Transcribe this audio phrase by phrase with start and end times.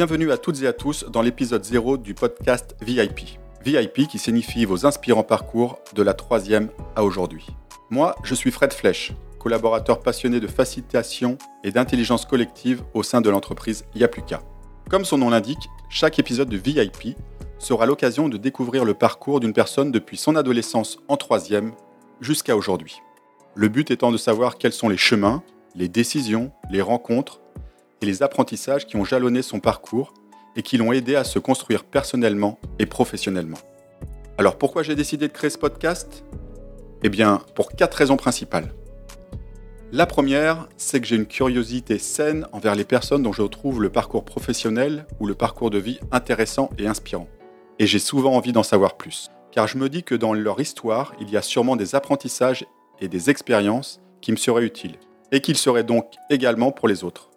[0.00, 3.38] Bienvenue à toutes et à tous dans l'épisode 0 du podcast VIP.
[3.62, 7.46] VIP qui signifie vos inspirants parcours de la troisième à aujourd'hui.
[7.90, 13.28] Moi, je suis Fred Flech, collaborateur passionné de facilitation et d'intelligence collective au sein de
[13.28, 14.40] l'entreprise Yapluka.
[14.88, 17.18] Comme son nom l'indique, chaque épisode de VIP
[17.58, 21.72] sera l'occasion de découvrir le parcours d'une personne depuis son adolescence en troisième
[22.22, 23.02] jusqu'à aujourd'hui.
[23.54, 25.42] Le but étant de savoir quels sont les chemins,
[25.74, 27.42] les décisions, les rencontres
[28.00, 30.14] et les apprentissages qui ont jalonné son parcours
[30.56, 33.58] et qui l'ont aidé à se construire personnellement et professionnellement.
[34.38, 36.24] Alors pourquoi j'ai décidé de créer ce podcast?
[37.02, 38.74] Eh bien, pour quatre raisons principales.
[39.92, 43.90] La première, c'est que j'ai une curiosité saine envers les personnes dont je trouve le
[43.90, 47.26] parcours professionnel ou le parcours de vie intéressant et inspirant.
[47.80, 51.14] Et j'ai souvent envie d'en savoir plus, car je me dis que dans leur histoire,
[51.20, 52.64] il y a sûrement des apprentissages
[53.00, 54.96] et des expériences qui me seraient utiles,
[55.32, 57.29] et qu'ils seraient donc également pour les autres.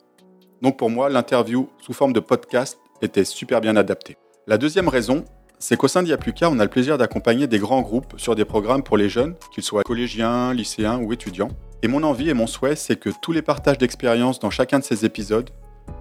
[0.63, 4.15] Donc pour moi, l'interview sous forme de podcast était super bien adaptée.
[4.47, 5.25] La deuxième raison,
[5.59, 8.81] c'est qu'au sein d'Iapluka, on a le plaisir d'accompagner des grands groupes sur des programmes
[8.81, 11.49] pour les jeunes, qu'ils soient collégiens, lycéens ou étudiants.
[11.81, 14.85] Et mon envie et mon souhait, c'est que tous les partages d'expériences dans chacun de
[14.85, 15.49] ces épisodes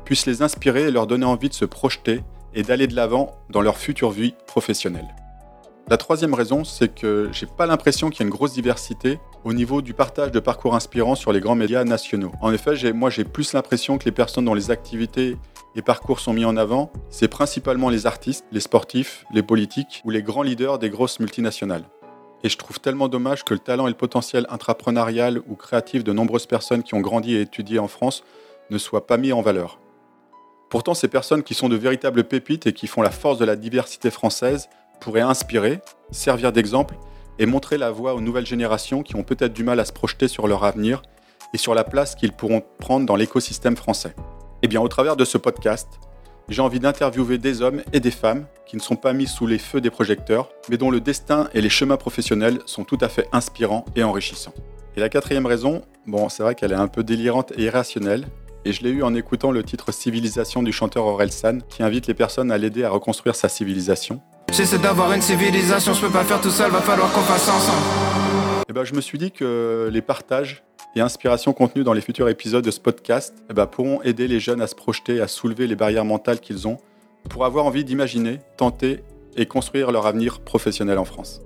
[0.05, 2.23] puissent les inspirer et leur donner envie de se projeter
[2.55, 5.09] et d'aller de l'avant dans leur future vie professionnelle.
[5.89, 9.53] La troisième raison, c'est que j'ai pas l'impression qu'il y ait une grosse diversité au
[9.53, 12.33] niveau du partage de parcours inspirants sur les grands médias nationaux.
[12.41, 15.37] En effet, moi j'ai plus l'impression que les personnes dont les activités
[15.75, 20.11] et parcours sont mis en avant, c'est principalement les artistes, les sportifs, les politiques ou
[20.11, 21.85] les grands leaders des grosses multinationales.
[22.45, 26.13] Et je trouve tellement dommage que le talent et le potentiel intrapreneurial ou créatif de
[26.13, 28.25] nombreuses personnes qui ont grandi et étudié en France
[28.71, 29.79] ne soient pas mis en valeur.
[30.71, 33.57] Pourtant, ces personnes qui sont de véritables pépites et qui font la force de la
[33.57, 34.69] diversité française
[35.03, 35.81] pourraient inspirer,
[36.13, 36.95] servir d'exemple
[37.39, 40.29] et montrer la voie aux nouvelles générations qui ont peut-être du mal à se projeter
[40.29, 41.03] sur leur avenir
[41.53, 44.15] et sur la place qu'ils pourront prendre dans l'écosystème français.
[44.63, 45.89] Eh bien, au travers de ce podcast,
[46.49, 49.59] j'ai envie d'interviewer des hommes et des femmes qui ne sont pas mis sous les
[49.59, 53.29] feux des projecteurs, mais dont le destin et les chemins professionnels sont tout à fait
[53.33, 54.55] inspirants et enrichissants.
[54.97, 58.27] Et la quatrième raison, bon, c'est vrai qu'elle est un peu délirante et irrationnelle,
[58.65, 62.07] et je l'ai eu en écoutant le titre Civilisation du chanteur Aurel San, qui invite
[62.07, 64.21] les personnes à l'aider à reconstruire sa civilisation.
[64.53, 67.87] J'essaie d'avoir une civilisation, je peux pas faire tout seul, va falloir qu'on fasse ensemble.
[68.61, 70.63] Et eh ben, je me suis dit que les partages
[70.95, 74.41] et inspirations contenues dans les futurs épisodes de ce podcast eh ben, pourront aider les
[74.41, 76.77] jeunes à se projeter, à soulever les barrières mentales qu'ils ont
[77.31, 79.03] pour avoir envie d'imaginer, tenter
[79.39, 81.41] et construire leur avenir professionnel en France.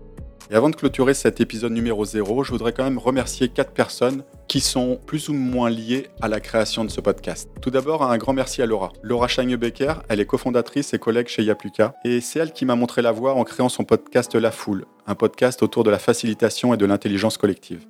[0.51, 4.25] Et avant de clôturer cet épisode numéro 0, je voudrais quand même remercier quatre personnes
[4.61, 7.49] sont plus ou moins liées à la création de ce podcast.
[7.61, 8.93] Tout d'abord, un grand merci à Laura.
[9.03, 13.03] Laura Chagne-Becker, elle est cofondatrice et collègue chez Yapluka, et c'est elle qui m'a montré
[13.03, 16.77] la voie en créant son podcast La Foule, un podcast autour de la facilitation et
[16.77, 17.87] de l'intelligence collective.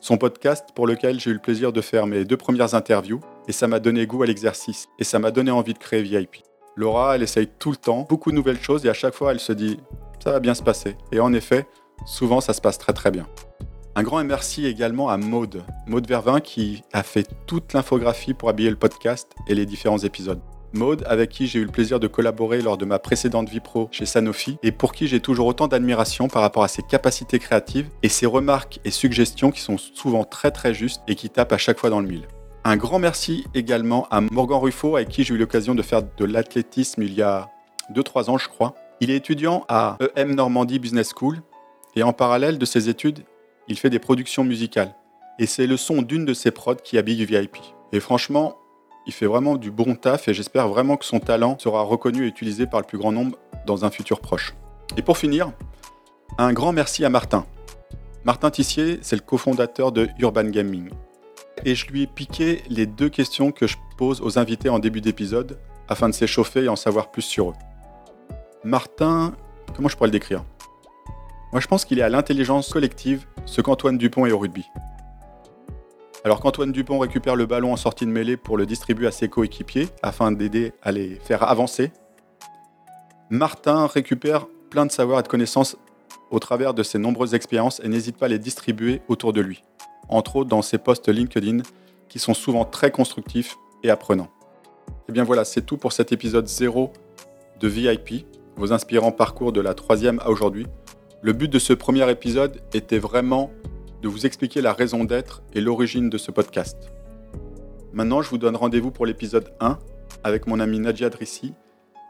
[0.00, 3.52] Son podcast pour lequel j'ai eu le plaisir de faire mes deux premières interviews, et
[3.52, 6.42] ça m'a donné goût à l'exercice, et ça m'a donné envie de créer VIP.
[6.76, 9.40] Laura, elle essaye tout le temps, beaucoup de nouvelles choses, et à chaque fois, elle
[9.40, 9.78] se dit,
[10.22, 10.96] ça va bien se passer.
[11.12, 11.66] Et en effet,
[12.06, 13.26] souvent ça se passe très très bien.
[13.96, 18.70] Un grand merci également à Maude, Maude Vervin qui a fait toute l'infographie pour habiller
[18.70, 20.40] le podcast et les différents épisodes.
[20.72, 23.88] Maude, avec qui j'ai eu le plaisir de collaborer lors de ma précédente vie pro
[23.92, 27.88] chez Sanofi, et pour qui j'ai toujours autant d'admiration par rapport à ses capacités créatives
[28.02, 31.58] et ses remarques et suggestions qui sont souvent très très justes et qui tapent à
[31.58, 32.26] chaque fois dans le mille.
[32.64, 36.24] Un grand merci également à Morgan Ruffo, avec qui j'ai eu l'occasion de faire de
[36.24, 37.48] l'athlétisme il y a
[37.94, 38.74] 2-3 ans, je crois.
[39.00, 41.42] Il est étudiant à EM Normandie Business School
[41.94, 43.20] et en parallèle de ses études,
[43.68, 44.94] il fait des productions musicales.
[45.38, 47.56] Et c'est le son d'une de ses prods qui habille VIP.
[47.92, 48.56] Et franchement,
[49.06, 52.28] il fait vraiment du bon taf et j'espère vraiment que son talent sera reconnu et
[52.28, 54.54] utilisé par le plus grand nombre dans un futur proche.
[54.96, 55.52] Et pour finir,
[56.38, 57.46] un grand merci à Martin.
[58.24, 60.88] Martin Tissier, c'est le cofondateur de Urban Gaming.
[61.64, 65.00] Et je lui ai piqué les deux questions que je pose aux invités en début
[65.00, 67.54] d'épisode afin de s'échauffer et en savoir plus sur eux.
[68.64, 69.34] Martin,
[69.76, 70.44] comment je pourrais le décrire?
[71.54, 74.64] Moi, je pense qu'il est à l'intelligence collective ce qu'Antoine Dupont est au rugby.
[76.24, 79.28] Alors qu'Antoine Dupont récupère le ballon en sortie de mêlée pour le distribuer à ses
[79.28, 81.92] coéquipiers afin d'aider à les faire avancer,
[83.30, 85.76] Martin récupère plein de savoir et de connaissances
[86.32, 89.62] au travers de ses nombreuses expériences et n'hésite pas à les distribuer autour de lui,
[90.08, 91.58] entre autres dans ses posts LinkedIn
[92.08, 93.54] qui sont souvent très constructifs
[93.84, 94.30] et apprenants.
[94.88, 96.92] Et eh bien voilà, c'est tout pour cet épisode 0
[97.60, 98.26] de VIP,
[98.56, 100.66] vos inspirants parcours de la troisième à aujourd'hui.
[101.24, 103.50] Le but de ce premier épisode était vraiment
[104.02, 106.76] de vous expliquer la raison d'être et l'origine de ce podcast.
[107.94, 109.78] Maintenant, je vous donne rendez-vous pour l'épisode 1
[110.22, 111.54] avec mon ami Nadia Drissi,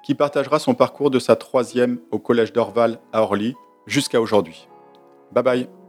[0.05, 3.55] qui partagera son parcours de sa troisième au Collège d'Orval à Orly
[3.87, 4.67] jusqu'à aujourd'hui.
[5.31, 5.84] Bye bye